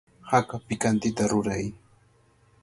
Haka 0.31 0.55
pikantita 0.67 1.23
ruray. 1.31 1.65